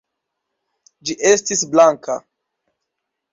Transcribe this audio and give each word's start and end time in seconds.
Ĝi 1.09 1.17
estis 1.33 1.61
blanka. 1.75 2.17